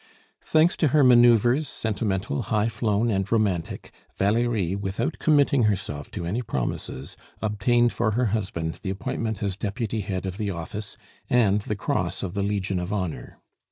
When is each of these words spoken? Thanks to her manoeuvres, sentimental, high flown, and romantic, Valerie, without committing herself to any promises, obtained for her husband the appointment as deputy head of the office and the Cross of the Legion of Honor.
Thanks 0.43 0.75
to 0.77 0.87
her 0.87 1.03
manoeuvres, 1.03 1.67
sentimental, 1.67 2.41
high 2.41 2.69
flown, 2.69 3.11
and 3.11 3.31
romantic, 3.31 3.91
Valerie, 4.15 4.75
without 4.75 5.19
committing 5.19 5.65
herself 5.65 6.09
to 6.09 6.25
any 6.25 6.41
promises, 6.41 7.15
obtained 7.39 7.93
for 7.93 8.09
her 8.13 8.25
husband 8.33 8.79
the 8.81 8.89
appointment 8.89 9.43
as 9.43 9.55
deputy 9.55 10.01
head 10.01 10.25
of 10.25 10.39
the 10.39 10.49
office 10.49 10.97
and 11.29 11.59
the 11.61 11.75
Cross 11.75 12.23
of 12.23 12.33
the 12.33 12.41
Legion 12.41 12.79
of 12.79 12.91
Honor. 12.91 13.37